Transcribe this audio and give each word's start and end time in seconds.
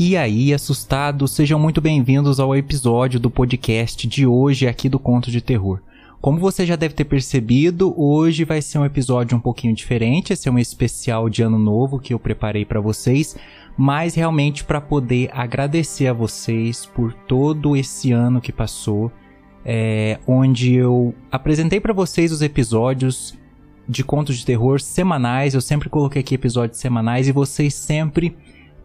E 0.00 0.16
aí, 0.16 0.54
assustados, 0.54 1.32
sejam 1.32 1.58
muito 1.58 1.80
bem-vindos 1.80 2.38
ao 2.38 2.54
episódio 2.54 3.18
do 3.18 3.28
podcast 3.28 4.06
de 4.06 4.24
hoje 4.24 4.68
aqui 4.68 4.88
do 4.88 4.96
Conto 4.96 5.28
de 5.28 5.40
Terror. 5.40 5.80
Como 6.20 6.38
você 6.38 6.64
já 6.64 6.76
deve 6.76 6.94
ter 6.94 7.04
percebido, 7.04 7.92
hoje 8.00 8.44
vai 8.44 8.62
ser 8.62 8.78
um 8.78 8.84
episódio 8.84 9.36
um 9.36 9.40
pouquinho 9.40 9.74
diferente, 9.74 10.32
esse 10.32 10.48
é 10.48 10.52
um 10.52 10.58
especial 10.58 11.28
de 11.28 11.42
ano 11.42 11.58
novo 11.58 11.98
que 11.98 12.14
eu 12.14 12.18
preparei 12.20 12.64
para 12.64 12.80
vocês, 12.80 13.36
mas 13.76 14.14
realmente 14.14 14.62
para 14.62 14.80
poder 14.80 15.30
agradecer 15.32 16.06
a 16.06 16.12
vocês 16.12 16.86
por 16.86 17.12
todo 17.12 17.76
esse 17.76 18.12
ano 18.12 18.40
que 18.40 18.52
passou, 18.52 19.10
é, 19.64 20.20
onde 20.28 20.74
eu 20.74 21.12
apresentei 21.28 21.80
para 21.80 21.92
vocês 21.92 22.30
os 22.30 22.40
episódios 22.40 23.36
de 23.88 24.04
contos 24.04 24.38
de 24.38 24.46
terror 24.46 24.80
semanais, 24.80 25.54
eu 25.54 25.60
sempre 25.60 25.88
coloquei 25.88 26.20
aqui 26.20 26.36
episódios 26.36 26.78
semanais 26.78 27.26
e 27.26 27.32
vocês 27.32 27.74
sempre 27.74 28.36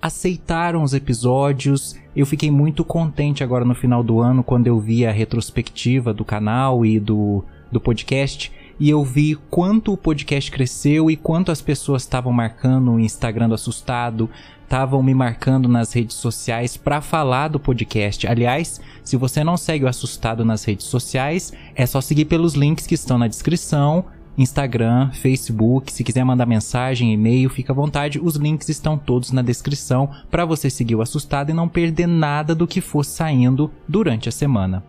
aceitaram 0.04 0.84
os 0.84 0.94
episódios. 0.94 1.96
Eu 2.14 2.26
fiquei 2.26 2.52
muito 2.52 2.84
contente 2.84 3.42
agora 3.42 3.64
no 3.64 3.74
final 3.74 4.04
do 4.04 4.20
ano 4.20 4.44
quando 4.44 4.68
eu 4.68 4.78
vi 4.78 5.06
a 5.06 5.14
retrospectiva 5.14 6.14
do 6.14 6.26
canal 6.26 6.86
e 6.86 7.00
do, 7.00 7.42
do 7.72 7.80
podcast. 7.80 8.52
E 8.78 8.90
eu 8.90 9.02
vi 9.02 9.36
quanto 9.50 9.94
o 9.94 9.98
podcast 9.98 10.52
cresceu 10.52 11.10
e 11.10 11.16
quanto 11.16 11.54
as 11.54 11.62
pessoas 11.62 12.02
estavam 12.02 12.34
marcando 12.34 12.92
o 12.92 13.00
Instagram 13.00 13.48
do 13.48 13.56
Assustado, 13.56 14.30
estavam 14.62 15.02
me 15.02 15.14
marcando 15.14 15.70
nas 15.70 15.94
redes 15.94 16.18
sociais 16.18 16.76
para 16.76 17.00
falar 17.00 17.48
do 17.48 17.60
podcast. 17.60 18.28
Aliás, 18.28 18.82
se 19.06 19.16
você 19.16 19.42
não 19.42 19.56
segue 19.56 19.86
o 19.86 19.88
Assustado 19.88 20.44
nas 20.44 20.66
redes 20.66 20.86
sociais, 20.86 21.54
é 21.74 21.86
só 21.86 22.02
seguir 22.02 22.26
pelos 22.26 22.56
links 22.56 22.86
que 22.86 22.96
estão 22.96 23.18
na 23.18 23.30
descrição 23.30 24.04
Instagram, 24.38 25.12
Facebook. 25.12 25.92
Se 25.92 26.04
quiser 26.04 26.24
mandar 26.24 26.46
mensagem, 26.46 27.14
e-mail, 27.14 27.50
fica 27.50 27.72
à 27.72 27.76
vontade. 27.76 28.20
Os 28.20 28.36
links 28.36 28.70
estão 28.70 28.98
todos 28.98 29.32
na 29.32 29.42
descrição 29.42 30.10
para 30.32 30.46
você 30.46 30.70
seguir 30.70 30.96
o 30.96 31.02
assustado 31.02 31.50
e 31.50 31.54
não 31.54 31.70
perder 31.70 32.08
nada 32.08 32.56
do 32.56 32.68
que 32.68 32.82
for 32.82 33.04
saindo 33.04 33.72
durante 33.88 34.28
a 34.30 34.32
semana. 34.32 34.84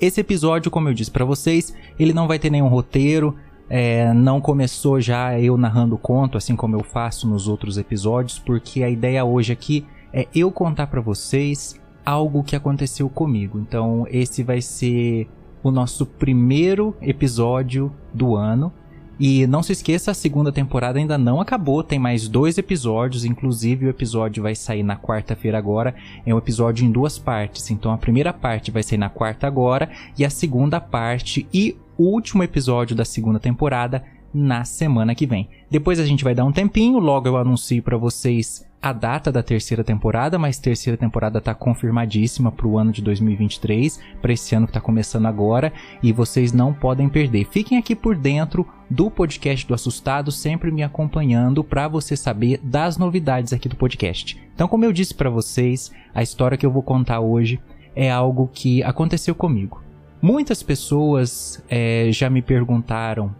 Esse 0.00 0.20
episódio, 0.20 0.70
como 0.70 0.88
eu 0.88 0.94
disse 0.94 1.10
para 1.10 1.24
vocês, 1.24 1.74
ele 1.98 2.12
não 2.12 2.26
vai 2.26 2.38
ter 2.38 2.50
nenhum 2.50 2.68
roteiro. 2.68 3.36
É, 3.68 4.12
não 4.12 4.40
começou 4.40 5.00
já 5.00 5.38
eu 5.38 5.56
narrando 5.56 5.96
conto, 5.96 6.36
assim 6.36 6.54
como 6.54 6.76
eu 6.76 6.82
faço 6.82 7.26
nos 7.28 7.48
outros 7.48 7.78
episódios, 7.78 8.38
porque 8.38 8.82
a 8.82 8.90
ideia 8.90 9.24
hoje 9.24 9.52
aqui 9.52 9.86
é 10.12 10.26
eu 10.34 10.50
contar 10.50 10.88
para 10.88 11.00
vocês 11.00 11.80
algo 12.04 12.42
que 12.42 12.56
aconteceu 12.56 13.08
comigo. 13.08 13.58
Então, 13.58 14.06
esse 14.10 14.42
vai 14.42 14.60
ser 14.60 15.28
o 15.62 15.70
nosso 15.70 16.04
primeiro 16.04 16.94
episódio 17.00 17.92
do 18.12 18.36
ano. 18.36 18.72
E 19.20 19.46
não 19.46 19.62
se 19.62 19.72
esqueça, 19.72 20.10
a 20.10 20.14
segunda 20.14 20.50
temporada 20.50 20.98
ainda 20.98 21.16
não 21.16 21.40
acabou, 21.40 21.84
tem 21.84 21.98
mais 21.98 22.26
dois 22.26 22.58
episódios, 22.58 23.24
inclusive 23.24 23.86
o 23.86 23.88
episódio 23.88 24.42
vai 24.42 24.54
sair 24.54 24.82
na 24.82 24.96
quarta-feira 24.96 25.56
agora. 25.56 25.94
É 26.26 26.34
um 26.34 26.38
episódio 26.38 26.84
em 26.84 26.90
duas 26.90 27.18
partes, 27.18 27.70
então 27.70 27.92
a 27.92 27.98
primeira 27.98 28.32
parte 28.32 28.70
vai 28.70 28.82
sair 28.82 28.98
na 28.98 29.08
quarta 29.08 29.46
agora 29.46 29.90
e 30.18 30.24
a 30.24 30.30
segunda 30.30 30.80
parte 30.80 31.46
e 31.54 31.76
último 31.96 32.42
episódio 32.42 32.96
da 32.96 33.04
segunda 33.04 33.38
temporada 33.38 34.02
na 34.34 34.64
semana 34.64 35.14
que 35.14 35.26
vem. 35.26 35.48
Depois 35.70 36.00
a 36.00 36.06
gente 36.06 36.24
vai 36.24 36.34
dar 36.34 36.44
um 36.44 36.52
tempinho, 36.52 36.98
logo 36.98 37.28
eu 37.28 37.36
anuncio 37.36 37.82
para 37.82 37.96
vocês 37.96 38.66
a 38.82 38.92
data 38.92 39.30
da 39.30 39.44
terceira 39.44 39.84
temporada, 39.84 40.36
mas 40.40 40.58
terceira 40.58 40.96
temporada 40.96 41.40
tá 41.40 41.54
confirmadíssima 41.54 42.50
para 42.50 42.66
o 42.66 42.76
ano 42.76 42.90
de 42.90 43.00
2023, 43.00 44.00
para 44.20 44.32
esse 44.32 44.56
ano 44.56 44.66
que 44.66 44.72
tá 44.72 44.80
começando 44.80 45.26
agora, 45.26 45.72
e 46.02 46.12
vocês 46.12 46.52
não 46.52 46.74
podem 46.74 47.08
perder. 47.08 47.46
Fiquem 47.48 47.78
aqui 47.78 47.94
por 47.94 48.16
dentro 48.16 48.66
do 48.90 49.08
podcast 49.08 49.64
do 49.68 49.72
Assustado, 49.72 50.32
sempre 50.32 50.72
me 50.72 50.82
acompanhando 50.82 51.62
para 51.62 51.86
você 51.86 52.16
saber 52.16 52.58
das 52.60 52.98
novidades 52.98 53.52
aqui 53.52 53.68
do 53.68 53.76
podcast. 53.76 54.42
Então, 54.52 54.66
como 54.66 54.84
eu 54.84 54.92
disse 54.92 55.14
para 55.14 55.30
vocês, 55.30 55.92
a 56.12 56.20
história 56.20 56.58
que 56.58 56.66
eu 56.66 56.72
vou 56.72 56.82
contar 56.82 57.20
hoje 57.20 57.60
é 57.94 58.10
algo 58.10 58.50
que 58.52 58.82
aconteceu 58.82 59.34
comigo. 59.34 59.80
Muitas 60.20 60.60
pessoas 60.60 61.64
é, 61.68 62.08
já 62.10 62.28
me 62.28 62.42
perguntaram 62.42 63.32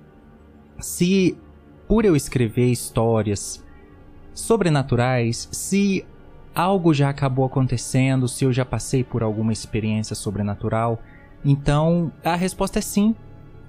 se, 0.79 1.37
por 1.89 2.05
eu 2.05 2.15
escrever 2.15 2.71
histórias 2.71 3.65
sobrenaturais, 4.35 5.49
se 5.53 6.05
algo 6.55 6.93
já 6.93 7.09
acabou 7.09 7.45
acontecendo, 7.45 8.29
se 8.29 8.45
eu 8.45 8.53
já 8.53 8.65
passei 8.65 9.03
por 9.03 9.23
alguma 9.23 9.53
experiência 9.53 10.15
sobrenatural. 10.15 11.01
Então, 11.45 12.13
a 12.25 12.37
resposta 12.37 12.79
é 12.79 12.83
sim. 12.83 13.15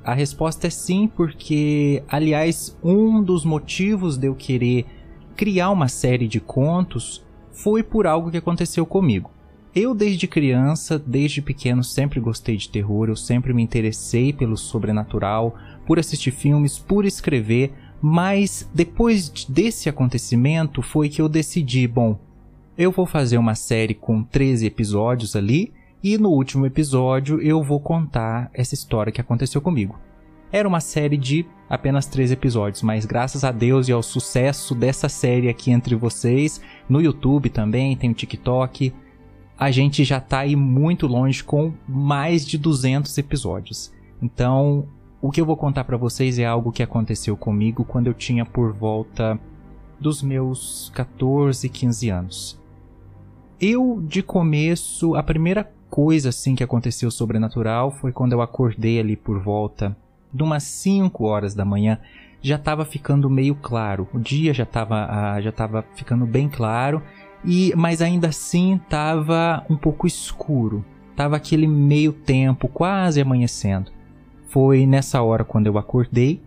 A 0.04 0.14
resposta 0.14 0.68
é 0.68 0.70
sim, 0.70 1.08
porque, 1.08 2.04
aliás, 2.10 2.78
um 2.84 3.24
dos 3.24 3.46
motivos 3.46 4.18
de 4.18 4.28
eu 4.28 4.36
querer 4.36 4.86
criar 5.36 5.72
uma 5.72 5.88
série 5.88 6.28
de 6.28 6.40
contos 6.40 7.24
foi 7.52 7.82
por 7.82 8.06
algo 8.06 8.30
que 8.30 8.38
aconteceu 8.38 8.86
comigo. 8.86 9.32
Eu, 9.74 9.96
desde 9.96 10.28
criança, 10.28 11.00
desde 11.00 11.42
pequeno, 11.42 11.84
sempre 11.84 12.20
gostei 12.20 12.58
de 12.58 12.70
terror, 12.70 13.10
eu 13.10 13.16
sempre 13.16 13.54
me 13.54 13.64
interessei 13.64 14.32
pelo 14.32 14.56
sobrenatural, 14.56 15.56
por 15.88 15.98
assistir 15.98 16.32
filmes, 16.32 16.78
por 16.78 17.06
escrever, 17.06 17.74
mas 18.06 18.70
depois 18.74 19.30
desse 19.48 19.88
acontecimento 19.88 20.82
foi 20.82 21.08
que 21.08 21.22
eu 21.22 21.30
decidi, 21.30 21.88
bom, 21.88 22.20
eu 22.78 22.92
vou 22.92 23.06
fazer 23.06 23.38
uma 23.38 23.56
série 23.56 23.94
com 23.94 24.22
13 24.22 24.66
episódios 24.66 25.38
ali 25.38 25.72
e 26.04 26.18
no 26.18 26.28
último 26.28 26.66
episódio 26.66 27.42
eu 27.42 27.64
vou 27.64 27.80
contar 27.80 28.52
essa 28.54 28.74
história 28.74 29.10
que 29.10 29.22
aconteceu 29.22 29.62
comigo. 29.62 29.98
Era 30.52 30.68
uma 30.68 30.82
série 30.82 31.16
de 31.16 31.46
apenas 31.70 32.06
13 32.06 32.34
episódios, 32.34 32.82
mas 32.82 33.06
graças 33.06 33.46
a 33.46 33.54
Deus 33.54 33.88
e 33.88 33.94
ao 33.94 34.04
sucesso 34.04 34.76
dessa 34.76 35.08
série 35.08 35.48
aqui 35.48 35.72
entre 35.72 35.96
vocês, 35.96 36.60
no 36.90 37.00
YouTube 37.00 37.50
também, 37.50 37.96
tem 37.96 38.12
o 38.12 38.14
TikTok, 38.14 38.94
a 39.58 39.72
gente 39.72 40.04
já 40.04 40.20
tá 40.20 40.40
aí 40.40 40.58
muito 40.58 41.08
longe 41.08 41.42
com 41.42 41.72
mais 41.88 42.46
de 42.46 42.58
200 42.58 43.18
episódios. 43.18 43.94
Então, 44.22 44.90
o 45.24 45.32
que 45.32 45.40
eu 45.40 45.46
vou 45.46 45.56
contar 45.56 45.86
para 45.86 45.96
vocês 45.96 46.38
é 46.38 46.46
algo 46.46 46.70
que 46.70 46.84
aconteceu 46.84 47.38
comigo 47.38 47.86
quando 47.86 48.08
eu 48.08 48.14
tinha 48.14 48.44
por 48.46 48.74
volta 48.74 49.40
dos 49.98 50.22
meus 50.22 50.92
14, 50.94 51.70
15 51.70 52.10
anos. 52.10 52.62
Eu, 53.58 54.04
de 54.06 54.22
começo, 54.22 55.16
a 55.16 55.24
primeira 55.24 55.72
coisa 55.90 56.28
assim 56.28 56.56
que 56.56 56.64
aconteceu 56.64 57.10
sobrenatural 57.10 57.90
foi 57.90 58.12
quando 58.12 58.34
eu 58.34 58.42
acordei 58.42 59.00
ali 59.00 59.16
por 59.16 59.40
volta 59.40 59.96
de 60.34 60.44
umas 60.44 60.64
5 60.64 61.24
horas 61.24 61.56
da 61.56 61.64
manhã. 61.64 62.00
Já 62.42 62.58
estava 62.58 62.84
ficando 62.84 63.30
meio 63.30 63.56
claro, 63.56 64.10
o 64.14 64.20
dia 64.20 64.54
já 64.54 64.64
estava 64.64 65.40
já 65.40 65.54
tava 65.54 65.86
ficando 65.96 66.26
bem 66.26 66.50
claro, 66.50 67.02
e 67.46 67.72
mas 67.78 68.02
ainda 68.02 68.28
assim 68.28 68.76
estava 68.76 69.66
um 69.70 69.78
pouco 69.78 70.06
escuro. 70.06 70.84
Tava 71.16 71.38
aquele 71.38 71.66
meio 71.66 72.12
tempo, 72.12 72.68
quase 72.68 73.22
amanhecendo. 73.22 73.90
Foi 74.54 74.86
nessa 74.86 75.20
hora, 75.24 75.44
quando 75.44 75.66
eu 75.66 75.80
acordei, 75.80 76.40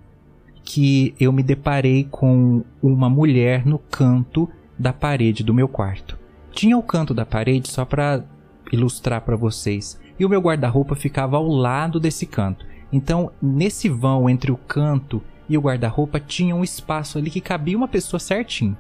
que 0.63 1.13
eu 1.19 1.33
me 1.33 1.43
deparei 1.43 2.05
com 2.09 2.63
uma 2.81 3.11
mulher 3.11 3.67
no 3.67 3.81
canto 3.81 4.49
da 4.79 4.93
parede 4.93 5.43
do 5.43 5.53
meu 5.53 5.67
quarto. 5.67 6.17
Tinha 6.53 6.79
o 6.79 6.85
canto 6.85 7.13
da 7.13 7.27
parede 7.27 7.69
só 7.69 7.85
para 7.85 8.25
ilustrar 8.71 9.23
para 9.23 9.35
vocês, 9.35 10.01
e 10.21 10.25
o 10.25 10.29
meu 10.29 10.41
guarda-roupa 10.41 10.95
ficava 10.95 11.37
ao 11.37 11.49
lado 11.49 11.99
desse 11.99 12.27
canto. 12.27 12.65
Então, 12.93 13.33
nesse 13.43 13.89
vão 13.89 14.31
entre 14.31 14.53
o 14.53 14.57
canto 14.57 15.21
e 15.49 15.59
o 15.59 15.61
guarda-roupa 15.61 16.21
tinha 16.21 16.55
um 16.55 16.63
espaço 16.63 17.19
ali 17.19 17.29
que 17.29 17.41
cabia 17.41 17.77
uma 17.77 17.89
pessoa 17.89 18.21
certinho. 18.21 18.77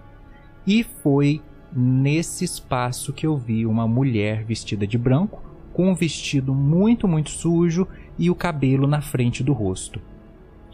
E 0.64 0.84
foi 0.84 1.43
nesse 1.75 2.44
espaço 2.44 3.12
que 3.12 3.26
eu 3.26 3.37
vi 3.37 3.67
uma 3.67 3.88
mulher 3.88 4.44
vestida 4.44 4.87
de 4.87 4.96
branco, 4.96 5.43
com 5.76 5.90
um 5.90 5.94
vestido 5.94 6.55
muito, 6.55 7.06
muito 7.06 7.28
sujo 7.28 7.87
e 8.19 8.31
o 8.31 8.34
cabelo 8.34 8.87
na 8.87 9.02
frente 9.02 9.44
do 9.44 9.52
rosto. 9.52 10.00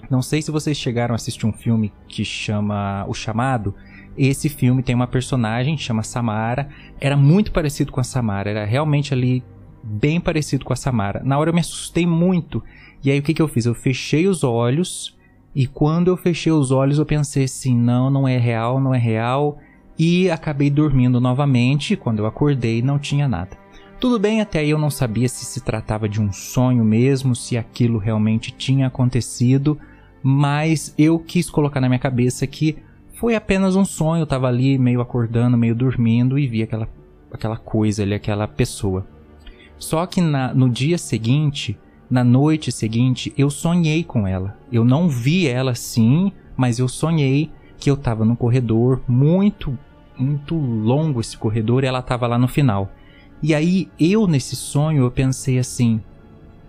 Não 0.08 0.22
sei 0.22 0.40
se 0.40 0.52
vocês 0.52 0.76
chegaram 0.76 1.12
a 1.12 1.16
assistir 1.16 1.44
um 1.44 1.52
filme 1.52 1.92
que 2.06 2.24
chama 2.24 3.04
O 3.08 3.12
Chamado. 3.12 3.74
Esse 4.16 4.48
filme 4.48 4.80
tem 4.80 4.94
uma 4.94 5.08
personagem 5.08 5.74
que 5.74 5.82
chama 5.82 6.04
Samara. 6.04 6.68
Era 7.00 7.16
muito 7.16 7.50
parecido 7.50 7.90
com 7.90 7.98
a 7.98 8.04
Samara, 8.04 8.50
era 8.50 8.64
realmente 8.64 9.12
ali 9.12 9.42
bem 9.82 10.20
parecido 10.20 10.64
com 10.64 10.72
a 10.72 10.76
Samara. 10.76 11.20
Na 11.24 11.36
hora 11.36 11.50
eu 11.50 11.54
me 11.54 11.58
assustei 11.58 12.06
muito. 12.06 12.62
E 13.02 13.10
aí 13.10 13.18
o 13.18 13.22
que, 13.24 13.34
que 13.34 13.42
eu 13.42 13.48
fiz? 13.48 13.66
Eu 13.66 13.74
fechei 13.74 14.28
os 14.28 14.44
olhos 14.44 15.18
E 15.52 15.66
quando 15.66 16.12
eu 16.12 16.16
fechei 16.16 16.52
os 16.52 16.70
olhos, 16.70 17.00
eu 17.00 17.04
pensei 17.04 17.42
assim: 17.46 17.76
não, 17.76 18.08
não 18.08 18.28
é 18.28 18.38
real, 18.38 18.80
não 18.80 18.94
é 18.94 18.98
real. 18.98 19.58
E 19.98 20.30
acabei 20.30 20.70
dormindo 20.70 21.20
novamente. 21.20 21.96
Quando 21.96 22.20
eu 22.20 22.26
acordei, 22.26 22.80
não 22.80 23.00
tinha 23.00 23.26
nada. 23.26 23.61
Tudo 24.02 24.18
bem, 24.18 24.40
até 24.40 24.58
aí 24.58 24.70
eu 24.70 24.78
não 24.78 24.90
sabia 24.90 25.28
se 25.28 25.44
se 25.44 25.60
tratava 25.60 26.08
de 26.08 26.20
um 26.20 26.32
sonho 26.32 26.84
mesmo, 26.84 27.36
se 27.36 27.56
aquilo 27.56 27.98
realmente 27.98 28.50
tinha 28.50 28.88
acontecido, 28.88 29.78
mas 30.20 30.92
eu 30.98 31.20
quis 31.20 31.48
colocar 31.48 31.80
na 31.80 31.88
minha 31.88 32.00
cabeça 32.00 32.44
que 32.44 32.78
foi 33.14 33.36
apenas 33.36 33.76
um 33.76 33.84
sonho. 33.84 34.22
Eu 34.22 34.26
tava 34.26 34.48
ali 34.48 34.76
meio 34.76 35.00
acordando, 35.00 35.56
meio 35.56 35.72
dormindo 35.72 36.36
e 36.36 36.48
vi 36.48 36.64
aquela, 36.64 36.88
aquela 37.30 37.56
coisa 37.56 38.02
ali, 38.02 38.12
aquela 38.12 38.48
pessoa. 38.48 39.06
Só 39.78 40.04
que 40.04 40.20
na, 40.20 40.52
no 40.52 40.68
dia 40.68 40.98
seguinte, 40.98 41.78
na 42.10 42.24
noite 42.24 42.72
seguinte, 42.72 43.32
eu 43.38 43.48
sonhei 43.50 44.02
com 44.02 44.26
ela. 44.26 44.58
Eu 44.72 44.84
não 44.84 45.08
vi 45.08 45.46
ela 45.46 45.76
sim, 45.76 46.32
mas 46.56 46.80
eu 46.80 46.88
sonhei 46.88 47.52
que 47.78 47.88
eu 47.88 47.94
estava 47.94 48.24
no 48.24 48.36
corredor, 48.36 49.00
muito, 49.06 49.78
muito 50.18 50.56
longo 50.56 51.20
esse 51.20 51.38
corredor, 51.38 51.84
e 51.84 51.86
ela 51.86 52.00
estava 52.00 52.26
lá 52.26 52.36
no 52.36 52.48
final. 52.48 52.90
E 53.42 53.54
aí 53.54 53.88
eu 53.98 54.26
nesse 54.26 54.54
sonho 54.54 55.02
eu 55.02 55.10
pensei 55.10 55.58
assim, 55.58 56.00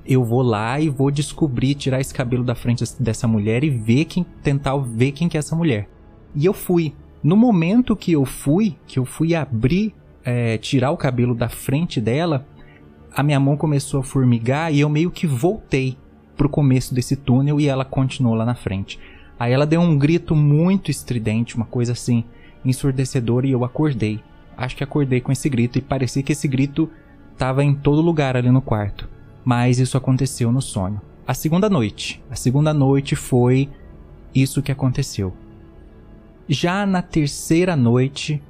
eu 0.06 0.24
vou 0.24 0.42
lá 0.42 0.80
e 0.80 0.90
vou 0.90 1.12
descobrir, 1.12 1.76
tirar 1.76 2.02
esse 2.02 2.14
cabelo 2.14 2.44
da 2.44 2.56
frente 2.56 2.84
dessa 3.00 3.28
mulher 3.28 3.64
e 3.64 3.70
ver 3.70 4.06
quem 4.06 4.26
tentar 4.42 4.76
ver 4.78 5.12
quem 5.12 5.30
que 5.30 5.38
é 5.38 5.40
essa 5.40 5.56
mulher. 5.56 5.88
E 6.36 6.46
eu 6.46 6.54
fui. 6.54 6.94
No 7.24 7.38
momento 7.38 7.96
que 7.96 8.12
eu 8.12 8.26
fui, 8.26 8.76
que 8.86 9.00
eu 9.00 9.06
fui 9.06 9.34
abrir, 9.34 9.94
é, 10.26 10.58
tirar 10.58 10.92
o 10.92 10.98
cabelo 10.98 11.34
da 11.34 11.48
frente 11.48 12.02
dela, 12.02 12.46
a 13.16 13.24
minha 13.24 13.40
mão 13.40 13.56
começou 13.56 14.02
a 14.02 14.04
formigar 14.04 14.74
e 14.74 14.80
eu 14.80 14.90
meio 14.90 15.12
que 15.12 15.28
voltei 15.28 15.98
pro 16.36 16.50
começo 16.50 16.94
desse 16.94 17.16
túnel 17.16 17.62
e 17.62 17.68
ela 17.68 17.86
continuou 17.86 18.36
lá 18.36 18.44
na 18.44 18.56
frente. 18.56 19.00
Aí 19.40 19.54
ela 19.54 19.66
deu 19.66 19.80
um 19.80 19.98
grito 19.98 20.36
muito 20.36 20.92
estridente, 20.92 21.56
uma 21.56 21.66
coisa 21.66 21.94
assim, 21.94 22.26
ensurdecedora 22.66 23.48
e 23.48 23.52
eu 23.52 23.64
acordei. 23.64 24.20
Acho 24.58 24.76
que 24.76 24.84
acordei 24.84 25.22
com 25.22 25.32
esse 25.32 25.50
grito 25.50 25.78
e 25.78 25.82
parecia 25.82 26.24
que 26.24 26.32
esse 26.32 26.48
grito 26.48 26.90
estava 27.32 27.64
em 27.64 27.74
todo 27.74 28.02
lugar 28.02 28.38
ali 28.38 28.50
no 28.50 28.62
quarto. 28.62 29.10
Mas 29.44 29.80
isso 29.80 29.98
aconteceu 29.98 30.52
no 30.52 30.62
sonho. 30.62 31.02
A 31.26 31.34
segunda 31.34 31.70
noite. 31.70 32.24
A 32.30 32.36
segunda 32.36 32.74
noite 32.74 33.16
foi 33.16 33.70
isso 34.34 34.62
que 34.62 34.72
aconteceu. 34.72 35.34
Já 36.48 36.86
na 36.86 37.02
terceira 37.02 37.76
noite 37.76 38.42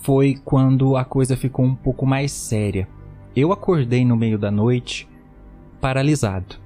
foi 0.00 0.38
quando 0.44 0.96
a 0.96 1.04
coisa 1.04 1.36
ficou 1.36 1.64
um 1.64 1.74
pouco 1.74 2.06
mais 2.06 2.32
séria. 2.32 2.88
Eu 3.34 3.52
acordei 3.52 4.04
no 4.04 4.16
meio 4.16 4.38
da 4.38 4.50
noite 4.50 5.08
paralisado. 5.80 6.56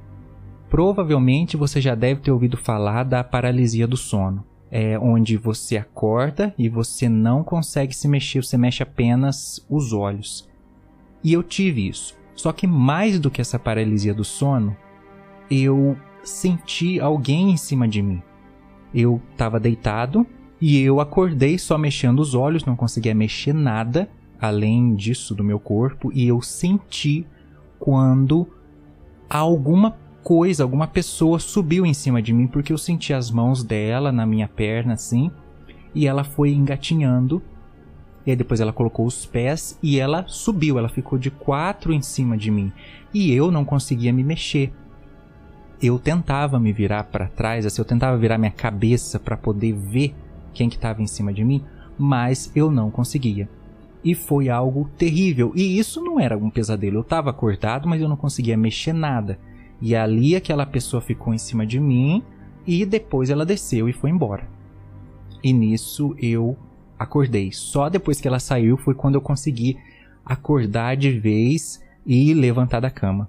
Provavelmente 0.69 1.56
você 1.56 1.81
já 1.81 1.94
deve 1.94 2.20
ter 2.20 2.32
ouvido 2.32 2.56
falar 2.56 3.05
da 3.05 3.23
paralisia 3.23 3.87
do 3.87 3.96
sono. 3.96 4.44
É 4.76 4.99
onde 4.99 5.37
você 5.37 5.76
acorda 5.76 6.53
e 6.59 6.69
você 6.69 7.09
não 7.09 7.44
consegue 7.44 7.94
se 7.94 8.09
mexer, 8.09 8.43
você 8.43 8.59
mexe 8.59 8.82
apenas 8.82 9.65
os 9.71 9.93
olhos. 9.93 10.49
E 11.23 11.32
eu 11.32 11.44
tive 11.44 11.87
isso. 11.87 12.19
Só 12.35 12.50
que 12.53 12.67
mais 12.67 13.21
do 13.21 13.31
que 13.31 13.41
essa 13.41 13.56
paralisia 13.56 14.12
do 14.12 14.25
sono, 14.25 14.76
eu 15.49 15.97
senti 16.25 16.99
alguém 16.99 17.53
em 17.53 17.56
cima 17.56 17.87
de 17.87 18.03
mim. 18.03 18.21
Eu 18.93 19.23
estava 19.31 19.61
deitado 19.61 20.26
e 20.61 20.81
eu 20.81 20.99
acordei 20.99 21.56
só 21.56 21.79
mexendo 21.79 22.19
os 22.19 22.35
olhos, 22.35 22.65
não 22.65 22.75
conseguia 22.75 23.15
mexer 23.15 23.53
nada 23.53 24.11
além 24.41 24.97
disso 24.97 25.37
do 25.37 25.44
meu 25.44 25.61
corpo 25.61 26.11
e 26.12 26.27
eu 26.27 26.43
senti 26.43 27.25
quando 27.79 28.44
alguma 29.31 29.93
coisa, 30.25 30.62
alguma 30.62 30.87
pessoa 30.87 31.38
subiu 31.38 31.85
em 31.85 31.93
cima 31.93 32.23
de 32.23 32.32
mim 32.32 32.47
porque 32.47 32.73
eu 32.73 32.79
senti 32.79 33.12
as 33.12 33.31
mãos 33.31 33.62
dela 33.62 34.11
na 34.11 34.25
minha 34.25 34.49
perna 34.49 34.94
assim 34.94 35.31
e 35.94 36.06
ela 36.06 36.25
foi 36.25 36.50
engatinhando 36.53 37.43
e 38.26 38.31
aí 38.31 38.37
depois 38.37 38.59
ela 38.59 38.73
colocou 38.73 39.06
os 39.06 39.26
pés 39.26 39.79
e 39.82 40.00
ela 40.00 40.25
subiu, 40.26 40.79
ela 40.79 40.88
ficou 40.88 41.19
de 41.19 41.31
quatro 41.31 41.93
em 41.93 42.00
cima 42.00 42.38
de 42.38 42.50
mim 42.50 42.73
e 43.12 43.32
eu 43.32 43.50
não 43.50 43.67
conseguia 43.67 44.12
me 44.12 44.25
mexer. 44.25 44.73
Eu 45.82 45.99
tentava 45.99 46.59
me 46.59 46.73
virar 46.73 47.05
para 47.05 47.29
trás, 47.29 47.67
assim, 47.67 47.82
eu 47.82 47.85
tentava 47.85 48.17
virar 48.17 48.38
minha 48.38 48.50
cabeça 48.50 49.20
para 49.20 49.37
poder 49.37 49.75
ver 49.75 50.15
quem 50.55 50.70
que 50.70 50.77
estava 50.77 51.03
em 51.03 51.06
cima 51.06 51.35
de 51.35 51.44
mim, 51.44 51.62
mas 51.99 52.50
eu 52.56 52.70
não 52.70 52.91
conseguia 52.91 53.47
e 54.03 54.15
foi 54.15 54.49
algo 54.49 54.88
terrível. 54.99 55.53
E 55.56 55.79
isso 55.79 56.03
não 56.03 56.20
era 56.20 56.37
um 56.37 56.50
pesadelo. 56.50 56.99
Eu 56.99 57.03
estava 57.03 57.31
acordado, 57.31 57.88
mas 57.88 58.00
eu 58.00 58.09
não 58.09 58.17
conseguia 58.17 58.56
mexer 58.56 58.93
nada. 58.93 59.38
E 59.81 59.94
ali 59.94 60.37
aquela 60.37 60.65
pessoa 60.65 61.00
ficou 61.00 61.35
em 61.35 61.38
cima 61.38 61.67
de 61.67 61.79
mim 61.79 62.23
e 62.67 62.85
depois 62.87 63.31
ela 63.31 63.44
desceu 63.44 63.88
e 63.88 63.93
foi 63.93 64.11
embora. 64.11 64.49
E 65.43 65.53
nisso 65.53 66.15
eu 66.19 66.56
acordei. 66.99 67.53
Só 67.53 67.88
depois 67.88 68.21
que 68.21 68.29
ela 68.29 68.38
saiu 68.38 68.76
foi 68.76 68.94
quando 68.94 69.17
eu 69.17 69.21
consegui 69.21 69.76
acordar 70.25 70.97
de 70.97 71.11
vez 71.11 71.82
e 72.06 72.32
levantar 72.32 72.81
da 72.81 72.91
cama. 72.91 73.29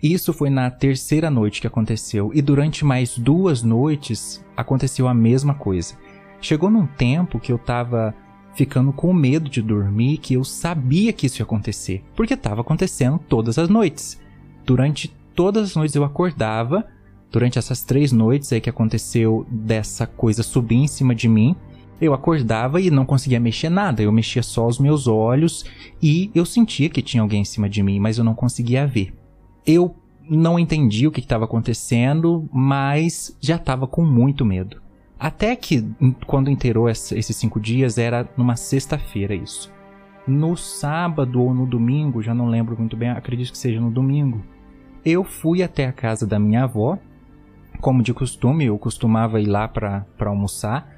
Isso 0.00 0.32
foi 0.32 0.48
na 0.48 0.70
terceira 0.70 1.28
noite 1.28 1.60
que 1.60 1.66
aconteceu, 1.66 2.30
e 2.32 2.40
durante 2.40 2.84
mais 2.84 3.18
duas 3.18 3.64
noites 3.64 4.44
aconteceu 4.56 5.08
a 5.08 5.14
mesma 5.14 5.54
coisa. 5.54 5.96
Chegou 6.40 6.70
num 6.70 6.86
tempo 6.86 7.40
que 7.40 7.50
eu 7.50 7.56
estava 7.56 8.14
ficando 8.54 8.92
com 8.92 9.12
medo 9.12 9.50
de 9.50 9.60
dormir, 9.60 10.18
que 10.18 10.34
eu 10.34 10.44
sabia 10.44 11.12
que 11.12 11.26
isso 11.26 11.40
ia 11.40 11.44
acontecer, 11.44 12.04
porque 12.14 12.34
estava 12.34 12.60
acontecendo 12.60 13.18
todas 13.18 13.58
as 13.58 13.68
noites. 13.68 14.20
Durante 14.64 15.12
todas 15.38 15.70
as 15.70 15.76
noites 15.76 15.94
eu 15.94 16.02
acordava, 16.02 16.84
durante 17.30 17.60
essas 17.60 17.84
três 17.84 18.10
noites 18.10 18.52
aí 18.52 18.60
que 18.60 18.68
aconteceu 18.68 19.46
dessa 19.48 20.04
coisa 20.04 20.42
subir 20.42 20.78
em 20.78 20.88
cima 20.88 21.14
de 21.14 21.28
mim, 21.28 21.54
eu 22.00 22.12
acordava 22.12 22.80
e 22.80 22.90
não 22.90 23.06
conseguia 23.06 23.38
mexer 23.38 23.68
nada, 23.68 24.02
eu 24.02 24.10
mexia 24.10 24.42
só 24.42 24.66
os 24.66 24.80
meus 24.80 25.06
olhos 25.06 25.64
e 26.02 26.28
eu 26.34 26.44
sentia 26.44 26.90
que 26.90 27.00
tinha 27.00 27.22
alguém 27.22 27.42
em 27.42 27.44
cima 27.44 27.68
de 27.68 27.84
mim, 27.84 28.00
mas 28.00 28.18
eu 28.18 28.24
não 28.24 28.34
conseguia 28.34 28.84
ver. 28.84 29.14
Eu 29.64 29.94
não 30.28 30.58
entendi 30.58 31.06
o 31.06 31.12
que 31.12 31.20
estava 31.20 31.44
acontecendo, 31.44 32.48
mas 32.52 33.36
já 33.40 33.54
estava 33.54 33.86
com 33.86 34.04
muito 34.04 34.44
medo. 34.44 34.82
Até 35.20 35.54
que, 35.54 35.86
quando 36.26 36.50
inteirou 36.50 36.88
esses 36.88 37.36
cinco 37.36 37.60
dias, 37.60 37.96
era 37.96 38.28
numa 38.36 38.56
sexta-feira 38.56 39.36
isso. 39.36 39.72
No 40.26 40.56
sábado 40.56 41.40
ou 41.40 41.54
no 41.54 41.64
domingo, 41.64 42.24
já 42.24 42.34
não 42.34 42.48
lembro 42.48 42.76
muito 42.76 42.96
bem, 42.96 43.10
acredito 43.10 43.52
que 43.52 43.58
seja 43.58 43.80
no 43.80 43.90
domingo, 43.92 44.42
eu 45.08 45.24
fui 45.24 45.62
até 45.62 45.86
a 45.86 45.92
casa 45.92 46.26
da 46.26 46.38
minha 46.38 46.64
avó. 46.64 46.98
Como 47.80 48.02
de 48.02 48.12
costume, 48.12 48.66
eu 48.66 48.78
costumava 48.78 49.40
ir 49.40 49.46
lá 49.46 49.66
para 49.68 50.04
almoçar 50.20 50.88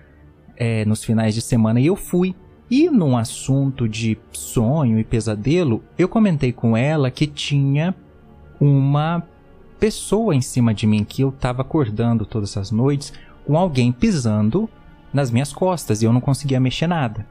é, 0.57 0.85
nos 0.85 1.05
finais 1.05 1.35
de 1.35 1.41
semana 1.41 1.81
e 1.81 1.87
eu 1.87 1.97
fui. 1.97 2.35
E 2.71 2.89
num 2.89 3.17
assunto 3.17 3.89
de 3.89 4.17
sonho 4.33 4.99
e 4.99 5.05
pesadelo, 5.05 5.83
eu 5.99 6.09
comentei 6.09 6.53
com 6.53 6.77
ela 6.77 7.11
que 7.11 7.27
tinha 7.27 7.95
uma 8.61 9.23
pessoa 9.79 10.35
em 10.35 10.41
cima 10.41 10.75
de 10.75 10.87
mim 10.87 11.03
que 11.03 11.23
eu 11.23 11.31
estava 11.31 11.63
acordando 11.63 12.27
todas 12.27 12.57
as 12.57 12.71
noites 12.71 13.13
com 13.47 13.57
alguém 13.57 13.91
pisando 13.91 14.69
nas 15.13 15.31
minhas 15.31 15.53
costas 15.53 16.03
e 16.03 16.05
eu 16.05 16.13
não 16.13 16.21
conseguia 16.21 16.61
mexer 16.61 16.87
nada. 16.87 17.27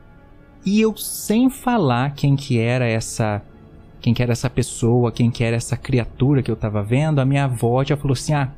E 0.66 0.82
eu 0.82 0.96
sem 0.98 1.50
falar 1.50 2.14
quem 2.14 2.36
que 2.36 2.60
era 2.60 2.86
essa 2.86 3.42
quem 4.00 4.14
que 4.14 4.24
era 4.24 4.32
essa 4.32 4.50
pessoa, 4.50 5.12
quem 5.12 5.30
que 5.30 5.44
era 5.44 5.56
essa 5.56 5.76
criatura 5.76 6.42
que 6.42 6.50
eu 6.50 6.56
estava 6.56 6.82
vendo, 6.82 7.20
a 7.20 7.26
minha 7.26 7.46
avó 7.46 7.84
já 7.84 7.98
falou 7.98 8.14
assim: 8.14 8.34
"Ah, 8.34 8.52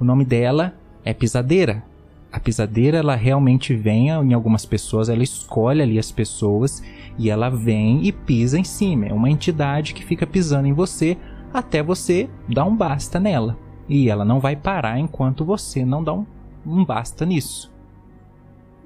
o 0.00 0.04
nome 0.04 0.24
dela 0.24 0.74
é 1.04 1.12
Pisadeira". 1.12 1.84
A 2.32 2.40
pisadeira, 2.40 2.96
ela 2.96 3.14
realmente 3.14 3.74
vem 3.74 4.08
em 4.08 4.32
algumas 4.32 4.64
pessoas, 4.64 5.10
ela 5.10 5.22
escolhe 5.22 5.82
ali 5.82 5.98
as 5.98 6.10
pessoas 6.10 6.82
e 7.18 7.28
ela 7.28 7.50
vem 7.50 8.06
e 8.06 8.10
pisa 8.10 8.58
em 8.58 8.64
cima. 8.64 9.04
É 9.04 9.12
uma 9.12 9.28
entidade 9.28 9.92
que 9.92 10.02
fica 10.02 10.26
pisando 10.26 10.66
em 10.66 10.72
você 10.72 11.18
até 11.52 11.82
você 11.82 12.30
dar 12.48 12.64
um 12.64 12.74
basta 12.74 13.20
nela. 13.20 13.58
E 13.86 14.08
ela 14.08 14.24
não 14.24 14.40
vai 14.40 14.56
parar 14.56 14.98
enquanto 14.98 15.44
você 15.44 15.84
não 15.84 16.02
dá 16.02 16.14
um 16.14 16.24
um 16.64 16.84
basta 16.84 17.26
nisso. 17.26 17.70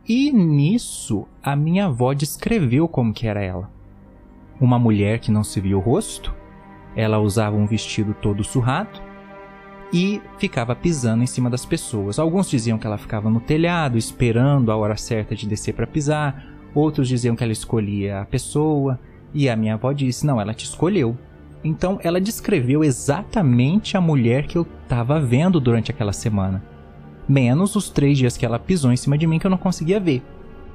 E 0.08 0.32
nisso, 0.32 1.26
a 1.42 1.54
minha 1.54 1.86
avó 1.86 2.12
descreveu 2.12 2.88
como 2.88 3.12
que 3.12 3.26
era 3.26 3.42
ela. 3.42 3.70
Uma 4.60 4.78
mulher 4.78 5.18
que 5.18 5.30
não 5.30 5.44
se 5.44 5.60
via 5.60 5.76
o 5.76 5.80
rosto, 5.80 6.34
ela 6.94 7.18
usava 7.18 7.56
um 7.56 7.66
vestido 7.66 8.14
todo 8.14 8.42
surrado 8.42 9.00
e 9.92 10.20
ficava 10.38 10.74
pisando 10.74 11.22
em 11.22 11.26
cima 11.26 11.50
das 11.50 11.66
pessoas. 11.66 12.18
Alguns 12.18 12.48
diziam 12.48 12.78
que 12.78 12.86
ela 12.86 12.98
ficava 12.98 13.28
no 13.28 13.40
telhado 13.40 13.98
esperando 13.98 14.72
a 14.72 14.76
hora 14.76 14.96
certa 14.96 15.34
de 15.34 15.46
descer 15.46 15.74
para 15.74 15.86
pisar, 15.86 16.46
outros 16.74 17.08
diziam 17.08 17.36
que 17.36 17.44
ela 17.44 17.52
escolhia 17.52 18.20
a 18.20 18.24
pessoa, 18.24 18.98
e 19.34 19.48
a 19.48 19.56
minha 19.56 19.74
avó 19.74 19.92
disse: 19.92 20.26
"Não, 20.26 20.40
ela 20.40 20.54
te 20.54 20.64
escolheu". 20.64 21.16
Então 21.62 21.98
ela 22.02 22.20
descreveu 22.20 22.82
exatamente 22.82 23.96
a 23.96 24.00
mulher 24.00 24.46
que 24.46 24.56
eu 24.56 24.66
estava 24.82 25.20
vendo 25.20 25.60
durante 25.60 25.90
aquela 25.90 26.12
semana 26.12 26.62
menos 27.28 27.74
os 27.74 27.88
três 27.90 28.18
dias 28.18 28.36
que 28.36 28.46
ela 28.46 28.58
pisou 28.58 28.92
em 28.92 28.96
cima 28.96 29.18
de 29.18 29.26
mim 29.26 29.38
que 29.38 29.46
eu 29.46 29.50
não 29.50 29.58
conseguia 29.58 29.98
ver. 29.98 30.22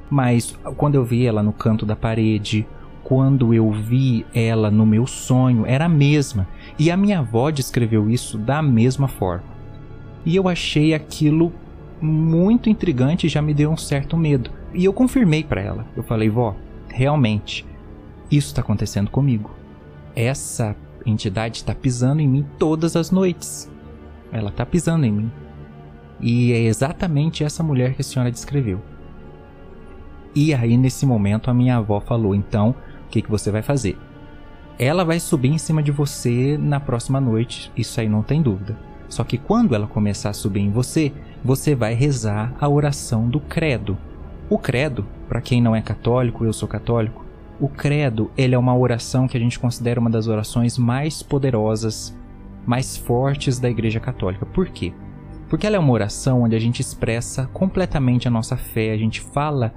Mas 0.10 0.58
quando 0.76 0.96
eu 0.96 1.06
vi 1.06 1.26
ela 1.26 1.42
no 1.42 1.54
canto 1.54 1.86
da 1.86 1.96
parede, 1.96 2.68
quando 3.12 3.54
eu 3.54 3.70
vi 3.70 4.26
ela 4.34 4.72
no 4.72 4.86
meu 4.86 5.06
sonho, 5.06 5.66
era 5.66 5.84
a 5.84 5.90
mesma. 5.90 6.48
E 6.80 6.90
a 6.90 6.96
minha 6.96 7.20
avó 7.20 7.52
descreveu 7.52 8.10
isso 8.10 8.38
da 8.38 8.62
mesma 8.62 9.10
forma. 9.10 9.44
E 10.26 10.34
eu 10.34 10.48
achei 10.48 10.94
aquilo 10.94 11.52
muito 12.00 12.70
intrigante 12.70 13.28
e 13.28 13.30
já 13.30 13.42
me 13.42 13.54
deu 13.54 13.70
um 13.70 13.76
certo 13.76 14.16
medo. 14.16 14.50
E 14.74 14.86
eu 14.86 14.94
confirmei 14.94 15.44
para 15.44 15.60
ela. 15.60 15.86
Eu 15.94 16.04
falei, 16.04 16.30
vó, 16.30 16.56
realmente, 16.88 17.66
isso 18.32 18.48
está 18.48 18.62
acontecendo 18.62 19.12
comigo. 19.12 19.52
Essa 20.16 20.74
entidade 21.06 21.58
está 21.58 21.76
pisando 21.76 22.22
em 22.22 22.30
mim 22.30 22.46
todas 22.58 22.96
as 22.96 23.12
noites. 23.12 23.70
Ela 24.32 24.52
está 24.52 24.66
pisando 24.66 25.06
em 25.06 25.12
mim. 25.12 25.32
E 26.22 26.54
é 26.54 26.60
exatamente 26.60 27.44
essa 27.44 27.62
mulher 27.62 27.94
que 27.94 28.00
a 28.00 28.06
senhora 28.06 28.32
descreveu. 28.32 28.80
E 30.34 30.54
aí, 30.54 30.78
nesse 30.78 31.06
momento, 31.06 31.52
a 31.52 31.54
minha 31.54 31.76
avó 31.76 32.00
falou: 32.00 32.34
então, 32.34 32.74
que, 33.12 33.22
que 33.22 33.30
você 33.30 33.52
vai 33.52 33.62
fazer? 33.62 33.98
Ela 34.80 35.04
vai 35.04 35.20
subir 35.20 35.50
em 35.50 35.58
cima 35.58 35.84
de 35.84 35.92
você 35.92 36.58
na 36.58 36.80
próxima 36.80 37.22
noite, 37.22 37.72
isso 37.78 38.00
aí 38.00 38.10
não 38.10 38.24
tem 38.24 38.42
dúvida. 38.42 38.76
Só 39.08 39.24
que 39.24 39.38
quando 39.38 39.76
ela 39.76 39.86
começar 39.86 40.30
a 40.30 40.34
subir 40.34 40.62
em 40.62 40.72
você, 40.72 41.12
você 41.44 41.76
vai 41.76 41.94
rezar 41.94 42.56
a 42.60 42.68
oração 42.68 43.28
do 43.28 43.40
credo. 43.40 43.98
O 44.50 44.58
credo, 44.58 45.06
para 45.28 45.42
quem 45.42 45.62
não 45.62 45.76
é 45.76 45.82
católico, 45.82 46.46
eu 46.46 46.54
sou 46.54 46.68
católico, 46.68 47.26
o 47.60 47.68
credo, 47.68 48.32
ele 48.36 48.56
é 48.56 48.58
uma 48.58 48.76
oração 48.76 49.28
que 49.28 49.38
a 49.38 49.40
gente 49.40 49.60
considera 49.60 50.00
uma 50.00 50.10
das 50.10 50.28
orações 50.28 50.78
mais 50.78 51.22
poderosas, 51.22 52.18
mais 52.66 52.98
fortes 52.98 53.60
da 53.60 53.70
Igreja 53.70 54.00
Católica. 54.00 54.46
Por 54.46 54.70
quê? 54.70 54.94
Porque 55.48 55.68
ela 55.68 55.76
é 55.76 55.80
uma 55.80 55.92
oração 55.92 56.42
onde 56.42 56.56
a 56.56 56.60
gente 56.60 56.80
expressa 56.80 57.48
completamente 57.54 58.28
a 58.28 58.32
nossa 58.32 58.58
fé, 58.58 58.92
a 58.92 58.98
gente 58.98 59.22
fala, 59.22 59.74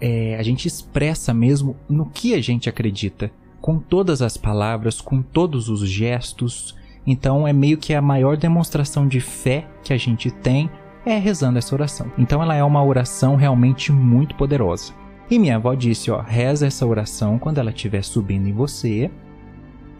é, 0.00 0.36
a 0.38 0.42
gente 0.42 0.66
expressa 0.66 1.34
mesmo 1.34 1.76
no 1.88 2.06
que 2.06 2.34
a 2.34 2.40
gente 2.40 2.68
acredita, 2.68 3.30
com 3.60 3.78
todas 3.78 4.22
as 4.22 4.36
palavras, 4.36 5.00
com 5.00 5.20
todos 5.20 5.68
os 5.68 5.88
gestos. 5.88 6.74
Então 7.06 7.46
é 7.46 7.52
meio 7.52 7.76
que 7.78 7.94
a 7.94 8.00
maior 8.00 8.36
demonstração 8.36 9.06
de 9.06 9.20
fé 9.20 9.66
que 9.82 9.92
a 9.92 9.96
gente 9.96 10.30
tem 10.30 10.70
é 11.04 11.18
rezando 11.18 11.58
essa 11.58 11.74
oração. 11.74 12.10
Então 12.18 12.42
ela 12.42 12.54
é 12.54 12.64
uma 12.64 12.82
oração 12.82 13.36
realmente 13.36 13.92
muito 13.92 14.34
poderosa. 14.34 14.92
E 15.30 15.38
minha 15.38 15.56
avó 15.56 15.74
disse, 15.74 16.10
ó, 16.10 16.20
reza 16.20 16.66
essa 16.66 16.86
oração 16.86 17.38
quando 17.38 17.58
ela 17.58 17.70
estiver 17.70 18.02
subindo 18.02 18.48
em 18.48 18.52
você 18.52 19.10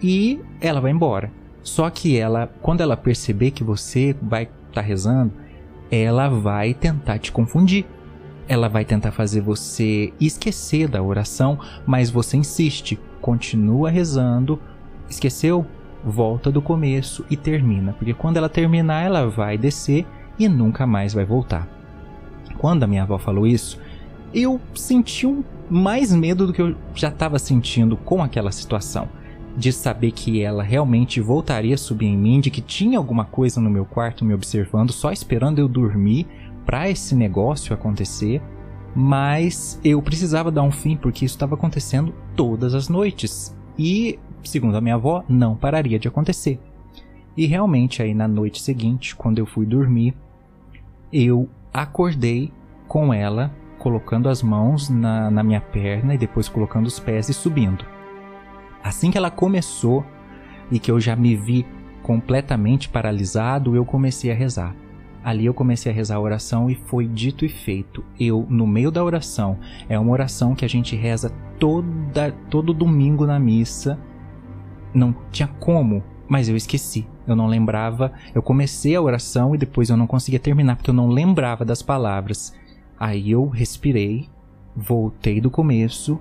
e 0.03 0.41
ela 0.61 0.81
vai 0.81 0.91
embora. 0.91 1.31
Só 1.63 1.89
que 1.91 2.17
ela, 2.19 2.51
quando 2.61 2.81
ela 2.81 2.97
perceber 2.97 3.51
que 3.51 3.63
você 3.63 4.17
vai 4.21 4.45
estar 4.45 4.57
tá 4.73 4.81
rezando, 4.81 5.33
ela 5.91 6.29
vai 6.29 6.75
tentar 6.75 7.19
te 7.19 7.31
confundir. 7.31 7.87
Ela 8.51 8.69
vai 8.69 8.85
tentar 8.85 9.13
fazer 9.13 9.41
você 9.41 10.13
esquecer 10.21 10.89
da 10.89 11.01
oração, 11.01 11.57
mas 11.87 12.11
você 12.11 12.37
insiste, 12.37 12.99
continua 13.21 13.89
rezando. 13.89 14.59
Esqueceu? 15.09 15.65
Volta 16.05 16.51
do 16.51 16.61
começo 16.61 17.25
e 17.31 17.37
termina, 17.37 17.93
porque 17.93 18.13
quando 18.13 18.39
ela 18.39 18.49
terminar, 18.49 19.05
ela 19.05 19.29
vai 19.29 19.57
descer 19.57 20.05
e 20.37 20.49
nunca 20.49 20.85
mais 20.85 21.15
vai 21.15 21.25
voltar. 21.25 21.69
Quando 22.59 22.83
a 22.83 22.89
minha 22.89 23.05
avó 23.05 23.19
falou 23.19 23.47
isso, 23.47 23.79
eu 24.35 24.61
senti 24.75 25.29
um 25.29 25.45
mais 25.71 26.13
medo 26.13 26.49
do 26.49 26.53
que 26.53 26.61
eu 26.61 26.75
já 26.93 27.09
estava 27.09 27.39
sentindo 27.39 27.97
com 27.97 28.21
aquela 28.21 28.51
situação. 28.51 29.09
De 29.57 29.73
saber 29.73 30.11
que 30.11 30.43
ela 30.43 30.65
realmente 30.65 31.21
voltaria 31.21 31.77
a 31.77 31.79
subir 31.79 32.07
em 32.07 32.19
mim, 32.19 32.41
de 32.41 32.51
que 32.51 32.61
tinha 32.61 32.99
alguma 32.99 33.25
coisa 33.25 33.61
no 33.61 33.71
meu 33.71 33.85
quarto 33.85 34.25
me 34.25 34.35
observando, 34.35 34.91
só 34.91 35.13
esperando 35.13 35.61
eu 35.61 35.69
dormir 35.69 36.27
para 36.71 36.89
esse 36.89 37.17
negócio 37.17 37.75
acontecer. 37.75 38.41
Mas 38.95 39.81
eu 39.83 40.01
precisava 40.01 40.53
dar 40.53 40.63
um 40.63 40.71
fim 40.71 40.97
porque 40.97 41.25
isso 41.25 41.35
estava 41.35 41.57
acontecendo 41.57 42.15
todas 42.37 42.75
as 42.77 42.89
noites. 42.89 43.57
E, 43.77 44.21
segundo 44.45 44.77
a 44.77 44.81
minha 44.81 44.95
avó, 44.95 45.25
não 45.29 45.57
pararia 45.57 45.99
de 45.99 46.07
acontecer. 46.07 46.61
E 47.37 47.45
realmente, 47.45 48.03
aí 48.03 48.15
na 48.15 48.29
noite 48.29 48.63
seguinte, 48.63 49.17
quando 49.17 49.39
eu 49.39 49.47
fui 49.47 49.67
dormir, 49.67 50.15
eu 51.13 51.49
acordei 51.73 52.53
com 52.87 53.13
ela 53.13 53.53
colocando 53.77 54.29
as 54.29 54.41
mãos 54.41 54.89
na, 54.89 55.29
na 55.29 55.43
minha 55.43 55.61
perna 55.61 56.15
e 56.15 56.19
depois 56.19 56.49
colocando 56.49 56.87
os 56.87 57.01
pés 57.01 57.29
e 57.29 57.35
subindo. 57.35 57.85
Assim 58.81 59.11
que 59.11 59.19
ela 59.19 59.31
começou 59.31 60.05
e 60.71 60.79
que 60.79 60.91
eu 60.91 61.01
já 61.01 61.17
me 61.17 61.35
vi 61.35 61.67
completamente 62.01 62.89
paralisado, 62.89 63.75
eu 63.75 63.85
comecei 63.85 64.31
a 64.31 64.35
rezar. 64.35 64.73
Ali 65.23 65.47
eu 65.47 65.55
comecei 65.55 65.93
a 65.93 65.95
rezar 65.95 66.17
a 66.17 66.21
oração 66.21 66.71
e 66.71 66.75
foi 66.75 67.07
dito 67.07 67.45
e 67.45 67.49
feito. 67.49 68.03
Eu, 68.19 68.47
no 68.49 68.67
meio 68.67 68.91
da 68.91 69.05
oração, 69.05 69.59
é 69.89 69.99
uma 69.99 70.13
oração 70.13 70.55
que 70.55 70.65
a 70.65 70.69
gente 70.69 70.97
reza 70.97 71.31
toda, 71.59 72.33
todo 72.49 72.73
domingo 72.73 73.27
na 73.27 73.39
missa. 73.39 73.99
Não 74.95 75.15
tinha 75.31 75.47
como, 75.47 76.03
mas 76.29 76.49
eu 76.49 76.57
esqueci. 76.57 77.07
Eu 77.27 77.37
não 77.37 77.47
lembrava. 77.47 78.13
Eu 78.35 78.43
comecei 78.43 78.95
a 78.97 79.03
oração 79.03 79.55
e 79.55 79.59
depois 79.59 79.91
eu 79.91 79.97
não 79.97 80.07
conseguia 80.07 80.41
terminar 80.41 80.77
porque 80.77 80.91
eu 80.91 80.95
não 80.95 81.09
lembrava 81.09 81.65
das 81.65 81.83
palavras. 81.83 82.55
Aí 82.99 83.31
eu 83.31 83.47
respirei, 83.47 84.29
voltei 84.75 85.41
do 85.41 85.51
começo. 85.51 86.19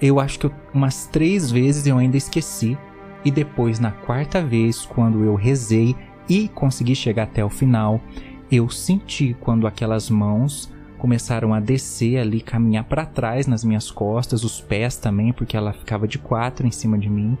Eu 0.00 0.20
acho 0.20 0.38
que 0.38 0.46
eu, 0.46 0.52
umas 0.72 1.06
três 1.06 1.50
vezes 1.50 1.86
eu 1.86 1.98
ainda 1.98 2.16
esqueci. 2.16 2.78
E 3.24 3.30
depois, 3.30 3.78
na 3.78 3.92
quarta 3.92 4.42
vez, 4.42 4.84
quando 4.84 5.22
eu 5.22 5.34
rezei 5.34 5.94
e 6.28 6.48
consegui 6.48 6.94
chegar 6.94 7.24
até 7.24 7.44
o 7.44 7.50
final, 7.50 8.00
eu 8.50 8.68
senti 8.68 9.34
quando 9.40 9.66
aquelas 9.66 10.10
mãos 10.10 10.72
começaram 10.98 11.52
a 11.52 11.58
descer 11.58 12.18
ali, 12.18 12.40
caminhar 12.40 12.84
para 12.84 13.04
trás 13.04 13.46
nas 13.46 13.64
minhas 13.64 13.90
costas, 13.90 14.44
os 14.44 14.60
pés 14.60 14.96
também, 14.96 15.32
porque 15.32 15.56
ela 15.56 15.72
ficava 15.72 16.06
de 16.06 16.18
quatro 16.18 16.66
em 16.66 16.70
cima 16.70 16.96
de 16.96 17.08
mim. 17.08 17.36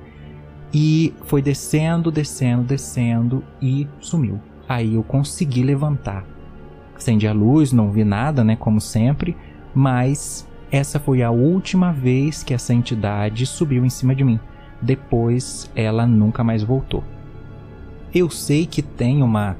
E 0.74 1.14
foi 1.26 1.40
descendo, 1.40 2.10
descendo, 2.10 2.64
descendo 2.64 3.44
e 3.60 3.86
sumiu. 4.00 4.40
Aí 4.68 4.94
eu 4.94 5.02
consegui 5.02 5.62
levantar. 5.62 6.24
Acendi 6.96 7.28
a 7.28 7.32
luz, 7.32 7.72
não 7.72 7.92
vi 7.92 8.04
nada, 8.04 8.42
né, 8.42 8.56
como 8.56 8.80
sempre, 8.80 9.36
mas 9.74 10.48
essa 10.70 10.98
foi 10.98 11.22
a 11.22 11.30
última 11.30 11.92
vez 11.92 12.42
que 12.42 12.54
essa 12.54 12.72
entidade 12.72 13.44
subiu 13.44 13.84
em 13.84 13.90
cima 13.90 14.14
de 14.14 14.24
mim. 14.24 14.40
Depois 14.80 15.70
ela 15.76 16.06
nunca 16.06 16.42
mais 16.42 16.62
voltou. 16.62 17.04
Eu 18.14 18.28
sei 18.28 18.66
que 18.66 18.82
tem 18.82 19.22
uma 19.22 19.56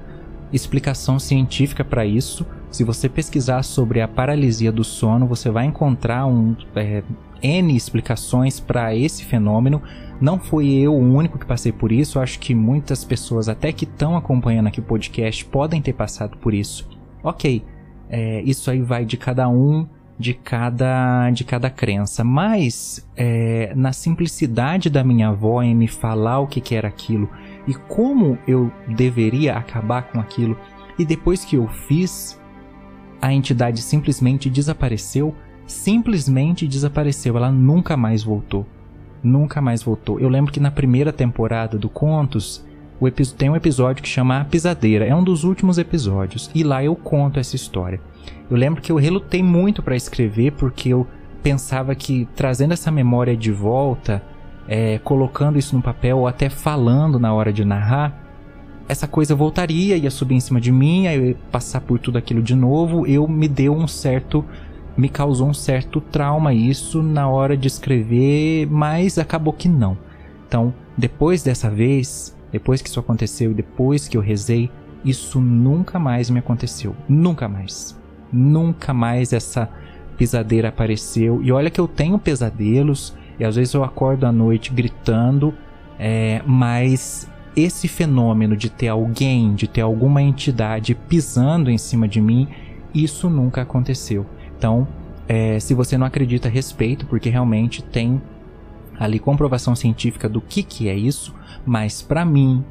explicação 0.53 1.19
científica 1.19 1.85
para 1.85 2.05
isso. 2.05 2.47
Se 2.71 2.85
você 2.85 3.09
pesquisar 3.09 3.63
sobre 3.63 4.01
a 4.01 4.09
paralisia 4.09 4.71
do 4.71 4.85
sono, 4.85 5.27
você 5.27 5.51
vai 5.51 5.67
encontrar 5.67 6.27
um, 6.27 6.55
é, 6.75 7.03
N 7.43 7.75
explicações 7.75 8.61
para 8.61 8.95
esse 8.95 9.25
fenômeno. 9.25 9.83
Não 10.21 10.39
fui 10.39 10.73
eu 10.75 10.95
o 10.95 10.99
único 10.99 11.39
que 11.39 11.47
passei 11.47 11.73
por 11.73 11.91
isso, 11.91 12.21
acho 12.21 12.39
que 12.39 12.55
muitas 12.55 13.05
pessoas, 13.05 13.49
até 13.49 13.73
que 13.73 13.85
estão 13.85 14.17
acompanhando 14.17 14.69
aqui 14.69 14.81
o 14.81 14.85
podcast, 14.85 15.45
podem 15.47 15.83
ter 15.83 15.95
passado 15.95 16.39
por 16.39 16.55
isso. 16.55 16.89
Ok, 17.25 17.65
é, 18.09 18.43
isso 18.43 18.71
aí 18.71 18.81
vai 18.81 19.05
de 19.05 19.17
cada 19.17 19.49
um, 19.49 19.87
de 20.19 20.35
cada, 20.35 21.31
de 21.31 21.43
cada 21.45 21.69
crença. 21.69 22.23
Mas 22.23 23.07
é, 23.17 23.73
na 23.75 23.93
simplicidade 23.93 24.89
da 24.89 25.03
minha 25.03 25.29
avó 25.29 25.63
em 25.63 25.75
me 25.75 25.89
falar 25.89 26.39
o 26.39 26.47
que, 26.47 26.61
que 26.61 26.75
era 26.75 26.89
aquilo 26.89 27.29
e 27.67 27.75
como 27.75 28.39
eu 28.47 28.73
deveria 28.89 29.57
acabar 29.57 30.03
com 30.03 30.21
aquilo, 30.21 30.57
e 30.99 31.05
depois 31.05 31.45
que 31.45 31.57
eu 31.57 31.69
fiz, 31.69 32.41
a 33.21 33.33
entidade 33.33 33.81
simplesmente 33.81 34.51
desapareceu. 34.51 35.35
Simplesmente 35.65 36.67
desapareceu, 36.67 37.37
ela 37.37 37.51
nunca 37.51 37.97
mais 37.97 38.23
voltou. 38.23 38.67
Nunca 39.23 39.61
mais 39.61 39.83
voltou. 39.83 40.19
Eu 40.19 40.29
lembro 40.29 40.53
que 40.53 40.59
na 40.59 40.71
primeira 40.71 41.13
temporada 41.13 41.79
do 41.79 41.89
Contos, 41.89 42.65
tem 43.37 43.49
um 43.49 43.57
episódio 43.57 44.03
que 44.03 44.09
chama 44.09 44.41
A 44.41 44.45
Pisadeira, 44.45 45.05
é 45.05 45.15
um 45.15 45.25
dos 45.25 45.45
últimos 45.45 45.79
episódios, 45.79 46.51
e 46.55 46.63
lá 46.63 46.85
eu 46.85 46.95
conto 46.95 47.41
essa 47.41 47.57
história. 47.57 48.01
Eu 48.51 48.57
lembro 48.57 48.83
que 48.83 48.93
eu 48.93 48.97
relutei 48.97 49.43
muito 49.43 49.83
para 49.83 49.97
escrever 49.97 50.53
porque 50.53 50.91
eu 50.91 51.07
pensava 51.43 51.95
que 51.95 52.29
trazendo 52.37 52.73
essa 52.73 52.91
memória 52.91 53.37
de 53.37 53.51
volta, 53.51 54.23
é, 54.69 54.99
colocando 54.99 55.59
isso 55.59 55.77
no 55.77 55.83
papel 55.83 56.19
ou 56.19 56.27
até 56.27 56.49
falando 56.49 57.19
na 57.19 57.33
hora 57.33 57.53
de 57.53 57.65
narrar, 57.65 58.23
essa 58.89 59.07
coisa 59.07 59.35
voltaria, 59.35 59.97
ia 59.97 60.11
subir 60.11 60.35
em 60.35 60.41
cima 60.41 60.61
de 60.61 60.71
mim, 60.71 61.05
ia 61.05 61.37
passar 61.51 61.81
por 61.81 61.99
tudo 61.99 62.19
aquilo 62.19 62.43
de 62.43 62.55
novo. 62.55 63.07
Eu 63.07 63.27
me 63.27 63.49
deu 63.49 63.75
um 63.75 63.87
certo. 63.87 64.45
Me 64.95 65.09
causou 65.09 65.49
um 65.49 65.55
certo 65.55 66.01
trauma 66.01 66.53
isso 66.53 67.03
na 67.03 67.27
hora 67.27 67.57
de 67.57 67.67
escrever, 67.67 68.67
mas 68.71 69.17
acabou 69.17 69.53
que 69.53 69.67
não. 69.67 69.97
Então, 70.47 70.75
depois 70.97 71.43
dessa 71.43 71.71
vez, 71.71 72.37
depois 72.53 72.83
que 72.83 72.91
isso 72.91 73.01
aconteceu 73.01 73.55
depois 73.55 74.07
que 74.07 74.17
eu 74.19 74.21
rezei, 74.21 74.71
isso 75.03 75.41
nunca 75.41 75.99
mais 75.99 76.29
me 76.29 76.39
aconteceu. 76.39 76.95
Nunca 77.09 77.49
mais. 77.49 77.99
Nunca 78.31 78.93
mais 78.93 79.33
essa 79.33 79.69
pisadeira 80.19 80.69
apareceu. 80.69 81.43
E 81.43 81.51
olha 81.51 81.71
que 81.71 81.81
eu 81.81 81.89
tenho 81.89 82.19
pesadelos, 82.19 83.17
e 83.39 83.45
às 83.45 83.57
vezes 83.57 83.75
eu 83.75 83.85
acordo 83.85 84.27
à 84.27 84.33
noite 84.33 84.73
gritando, 84.73 85.55
é, 85.99 86.43
mas 86.47 87.29
esse 87.57 87.89
fenômeno 87.89 88.57
de 88.57 88.71
ter 88.71 88.89
alguém, 88.89 89.55
de 89.55 89.67
ter 89.67 89.81
alguma 89.83 90.23
entidade 90.23 90.95
pisando 90.95 91.71
em 91.71 91.79
cima 91.79 92.09
de 92.09 92.21
mim, 92.21 92.49
isso 92.95 93.29
nunca 93.29 93.63
aconteceu. 93.63 94.27
Então, 94.57 94.87
é, 95.29 95.59
se 95.61 95.75
você 95.75 95.99
não 95.99 96.07
acredita, 96.07 96.49
respeito, 96.49 97.07
porque 97.07 97.29
realmente 97.29 97.83
tem 97.83 98.21
ali 98.99 99.19
comprovação 99.19 99.75
científica 99.75 100.29
do 100.29 100.41
que, 100.41 100.63
que 100.63 100.89
é 100.89 100.95
isso, 100.95 101.35
mas 101.65 102.03
para 102.03 102.25
mim, 102.25 102.65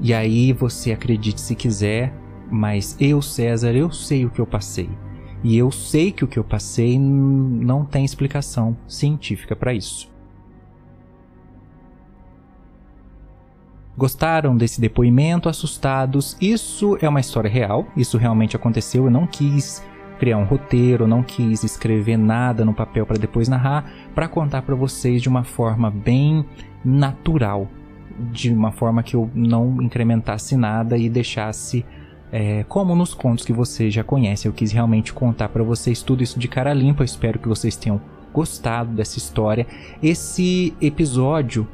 e 0.00 0.12
aí 0.12 0.52
você 0.52 0.92
acredite 0.92 1.40
se 1.40 1.54
quiser, 1.54 2.12
Mas 2.50 2.96
eu, 2.98 3.22
César, 3.22 3.72
eu 3.76 3.92
sei 3.92 4.26
o 4.26 4.30
que 4.30 4.40
eu 4.40 4.46
passei. 4.46 4.90
E 5.42 5.56
eu 5.56 5.70
sei 5.70 6.12
que 6.12 6.24
o 6.24 6.28
que 6.28 6.38
eu 6.38 6.44
passei 6.44 6.98
não 6.98 7.84
tem 7.84 8.04
explicação 8.04 8.76
científica 8.86 9.56
para 9.56 9.72
isso. 9.72 10.10
Gostaram 13.96 14.56
desse 14.56 14.80
depoimento, 14.80 15.48
assustados? 15.48 16.36
Isso 16.40 16.96
é 17.02 17.08
uma 17.08 17.20
história 17.20 17.50
real, 17.50 17.86
isso 17.96 18.16
realmente 18.16 18.56
aconteceu. 18.56 19.04
Eu 19.04 19.10
não 19.10 19.26
quis 19.26 19.82
criar 20.18 20.36
um 20.36 20.44
roteiro, 20.44 21.06
não 21.06 21.22
quis 21.22 21.64
escrever 21.64 22.18
nada 22.18 22.64
no 22.64 22.74
papel 22.74 23.06
para 23.06 23.18
depois 23.18 23.48
narrar, 23.48 23.90
para 24.14 24.28
contar 24.28 24.62
para 24.62 24.74
vocês 24.74 25.22
de 25.22 25.28
uma 25.28 25.44
forma 25.44 25.90
bem 25.90 26.44
natural, 26.84 27.68
de 28.30 28.52
uma 28.52 28.70
forma 28.70 29.02
que 29.02 29.16
eu 29.16 29.30
não 29.34 29.80
incrementasse 29.82 30.56
nada 30.56 30.98
e 30.98 31.08
deixasse 31.08 31.84
é, 32.32 32.64
como 32.68 32.94
nos 32.94 33.14
contos 33.14 33.44
que 33.44 33.52
vocês 33.52 33.92
já 33.92 34.04
conhecem. 34.04 34.48
Eu 34.48 34.52
quis 34.52 34.72
realmente 34.72 35.12
contar 35.12 35.48
para 35.48 35.62
vocês 35.62 36.02
tudo 36.02 36.22
isso 36.22 36.38
de 36.38 36.48
cara 36.48 36.72
limpa. 36.72 37.02
Eu 37.02 37.06
espero 37.06 37.38
que 37.38 37.48
vocês 37.48 37.76
tenham 37.76 38.00
gostado 38.32 38.92
dessa 38.92 39.18
história. 39.18 39.66
Esse 40.02 40.74
episódio 40.80 41.66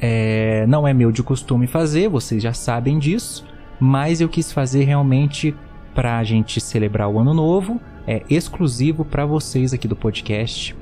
é, 0.00 0.66
não 0.66 0.86
é 0.86 0.92
meu 0.92 1.10
de 1.10 1.22
costume 1.22 1.66
fazer, 1.66 2.08
vocês 2.08 2.42
já 2.42 2.52
sabem 2.52 2.98
disso, 2.98 3.44
mas 3.80 4.20
eu 4.20 4.28
quis 4.28 4.52
fazer 4.52 4.84
realmente 4.84 5.54
para 5.94 6.18
a 6.18 6.24
gente 6.24 6.60
celebrar 6.60 7.08
o 7.08 7.18
ano 7.18 7.34
novo, 7.34 7.80
é 8.06 8.22
exclusivo 8.30 9.04
para 9.04 9.26
vocês 9.26 9.72
aqui 9.72 9.88
do 9.88 9.96
podcast 9.96 10.76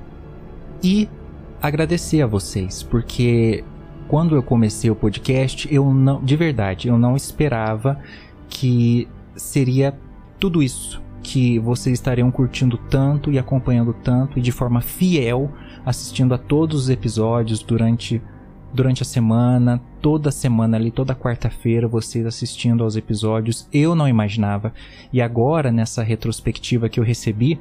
e 0.82 1.08
agradecer 1.62 2.20
a 2.20 2.26
vocês, 2.26 2.82
porque 2.82 3.64
quando 4.08 4.36
eu 4.36 4.42
comecei 4.42 4.90
o 4.90 4.94
podcast, 4.94 5.72
eu 5.72 5.92
não, 5.92 6.22
de 6.22 6.36
verdade, 6.36 6.88
eu 6.88 6.98
não 6.98 7.16
esperava 7.16 7.98
que 8.48 9.08
seria 9.36 9.98
tudo 10.38 10.62
isso 10.62 11.02
que 11.22 11.58
vocês 11.58 11.94
estariam 11.94 12.30
curtindo 12.30 12.78
tanto 12.88 13.32
e 13.32 13.38
acompanhando 13.38 13.92
tanto 13.92 14.38
e 14.38 14.42
de 14.42 14.52
forma 14.52 14.80
fiel 14.80 15.50
assistindo 15.84 16.32
a 16.32 16.38
todos 16.38 16.82
os 16.82 16.88
episódios 16.88 17.62
durante 17.62 18.22
durante 18.72 19.02
a 19.02 19.06
semana, 19.06 19.80
toda 20.02 20.30
semana 20.30 20.76
ali, 20.76 20.90
toda 20.90 21.14
quarta-feira, 21.14 21.88
vocês 21.88 22.26
assistindo 22.26 22.84
aos 22.84 22.94
episódios. 22.94 23.66
Eu 23.72 23.94
não 23.94 24.06
imaginava. 24.06 24.72
E 25.10 25.22
agora, 25.22 25.72
nessa 25.72 26.02
retrospectiva 26.02 26.88
que 26.88 27.00
eu 27.00 27.04
recebi, 27.04 27.58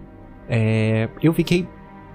é, 0.50 1.08
eu 1.24 1.32
fiquei 1.32 1.66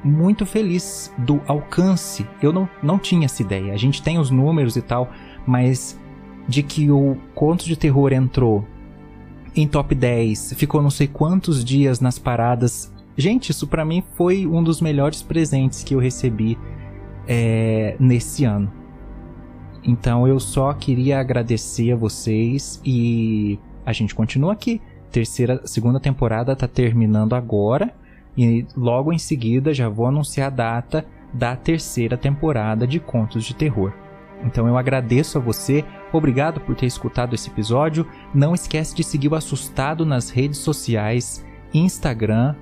muito 0.05 0.45
feliz 0.45 1.13
do 1.19 1.41
alcance. 1.47 2.27
Eu 2.43 2.53
não, 2.53 2.69
não 2.83 2.99
tinha 2.99 3.25
essa 3.25 3.43
ideia. 3.43 3.73
A 3.73 3.77
gente 3.77 4.03
tem 4.03 4.19
os 4.19 4.31
números 4.31 4.77
e 4.77 4.83
tal, 4.83 5.11
mas 5.47 5.99
de 6.51 6.65
que 6.65 6.91
o 6.91 7.17
Conto 7.33 7.65
de 7.65 7.77
Terror 7.77 8.13
entrou 8.13 8.67
em 9.55 9.69
top 9.69 9.95
10, 9.95 10.55
ficou 10.55 10.83
não 10.83 10.91
sei 10.91 11.07
quantos 11.07 11.65
dias 11.65 12.01
nas 12.01 12.19
paradas. 12.19 12.93
Gente, 13.17 13.51
isso 13.51 13.69
para 13.69 13.85
mim 13.85 14.03
foi 14.17 14.47
um 14.47 14.61
dos 14.63 14.81
melhores 14.81 15.23
presentes 15.23 15.85
que 15.85 15.95
eu 15.95 16.01
recebi 16.01 16.59
é, 17.27 17.97
nesse 18.01 18.45
ano. 18.45 18.71
Então 19.85 20.27
eu 20.27 20.41
só 20.41 20.73
queria 20.73 21.21
agradecer 21.21 21.93
a 21.93 21.97
vocês 21.97 22.81
e 22.85 23.57
a 23.87 23.93
gente 23.93 24.13
continua 24.13 24.53
aqui. 24.53 24.83
Terceira, 25.13 25.65
segunda 25.65 26.01
temporada 26.01 26.57
tá 26.57 26.67
terminando 26.67 27.35
agora 27.35 27.95
e 28.37 28.67
logo 28.77 29.13
em 29.13 29.19
seguida 29.19 29.73
já 29.73 29.89
vou 29.89 30.07
anunciar 30.07 30.49
a 30.49 30.51
data 30.51 31.07
da 31.33 31.55
terceira 31.55 32.17
temporada 32.17 32.89
de 32.89 32.99
Contos 32.99 33.45
de 33.45 33.55
Terror. 33.55 33.93
Então 34.45 34.67
eu 34.67 34.77
agradeço 34.77 35.39
a 35.39 35.41
você, 35.41 35.85
obrigado 36.13 36.61
por 36.61 36.75
ter 36.75 36.87
escutado 36.87 37.35
esse 37.35 37.49
episódio. 37.49 38.07
Não 38.35 38.55
esquece 38.55 38.95
de 38.95 39.05
seguir 39.05 39.29
o 39.29 39.35
Assustado 39.35 40.05
nas 40.07 40.31
redes 40.31 40.59
sociais, 40.59 41.45
Instagram, 41.73 42.55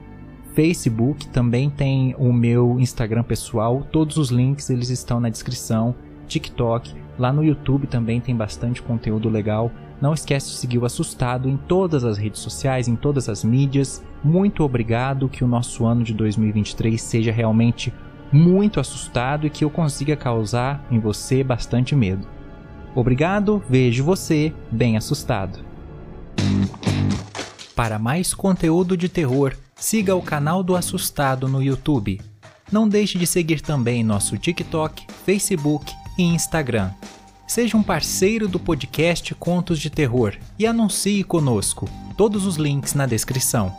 Facebook, 0.54 1.28
também 1.28 1.70
tem 1.70 2.14
o 2.18 2.32
meu 2.32 2.80
Instagram 2.80 3.22
pessoal, 3.22 3.86
todos 3.92 4.16
os 4.16 4.30
links 4.30 4.70
eles 4.70 4.90
estão 4.90 5.20
na 5.20 5.28
descrição, 5.28 5.94
TikTok, 6.26 6.94
Lá 7.18 7.32
no 7.32 7.42
YouTube 7.42 7.88
também 7.88 8.20
tem 8.20 8.36
bastante 8.36 8.80
conteúdo 8.80 9.28
legal. 9.28 9.72
Não 10.00 10.14
esquece 10.14 10.50
de 10.50 10.56
seguir 10.56 10.78
o 10.78 10.84
Assustado 10.84 11.48
em 11.48 11.56
todas 11.56 12.04
as 12.04 12.16
redes 12.16 12.40
sociais, 12.40 12.86
em 12.86 12.94
todas 12.94 13.28
as 13.28 13.42
mídias. 13.42 14.04
Muito 14.22 14.62
obrigado, 14.62 15.28
que 15.28 15.42
o 15.42 15.48
nosso 15.48 15.84
ano 15.84 16.04
de 16.04 16.14
2023 16.14 17.00
seja 17.02 17.32
realmente 17.32 17.92
muito 18.32 18.80
assustado 18.80 19.46
e 19.46 19.50
que 19.50 19.64
eu 19.64 19.70
consiga 19.70 20.16
causar 20.16 20.84
em 20.90 20.98
você 20.98 21.42
bastante 21.42 21.94
medo. 21.94 22.26
Obrigado, 22.94 23.62
vejo 23.68 24.04
você 24.04 24.52
bem 24.70 24.96
assustado. 24.96 25.60
Para 27.74 27.98
mais 27.98 28.34
conteúdo 28.34 28.96
de 28.96 29.08
terror, 29.08 29.54
siga 29.76 30.16
o 30.16 30.22
canal 30.22 30.62
do 30.62 30.74
Assustado 30.74 31.46
no 31.46 31.62
YouTube. 31.62 32.20
Não 32.70 32.88
deixe 32.88 33.16
de 33.16 33.26
seguir 33.26 33.60
também 33.60 34.02
nosso 34.02 34.36
TikTok, 34.36 35.06
Facebook 35.24 35.92
e 36.18 36.22
Instagram. 36.24 36.90
Seja 37.46 37.76
um 37.76 37.82
parceiro 37.82 38.46
do 38.46 38.58
podcast 38.58 39.34
Contos 39.34 39.78
de 39.78 39.88
Terror 39.88 40.34
e 40.58 40.66
anuncie 40.66 41.24
conosco. 41.24 41.88
Todos 42.16 42.44
os 42.44 42.56
links 42.56 42.94
na 42.94 43.06
descrição. 43.06 43.74